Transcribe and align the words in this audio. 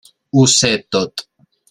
Ho 0.37 0.45
sé 0.53 0.71
tot. 0.97 1.27